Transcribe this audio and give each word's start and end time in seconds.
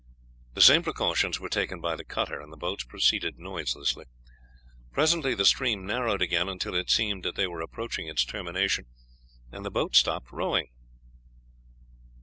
The 0.55 0.61
same 0.63 0.81
precautions 0.81 1.39
were 1.39 1.47
taken 1.47 1.79
by 1.79 1.95
the 1.95 2.03
cutter, 2.03 2.41
and 2.41 2.51
the 2.51 2.57
boats 2.57 2.83
proceeded 2.83 3.37
noiselessly. 3.37 4.05
Presently 4.91 5.35
the 5.35 5.45
stream 5.45 5.85
narrowed 5.85 6.23
again, 6.23 6.49
until 6.49 6.73
it 6.73 6.89
seemed 6.89 7.21
that 7.21 7.35
they 7.35 7.45
were 7.45 7.61
approaching 7.61 8.07
its 8.07 8.25
termination, 8.25 8.87
and 9.51 9.63
the 9.63 9.69
boat 9.69 9.95
stopped 9.95 10.31
rowing. 10.31 10.69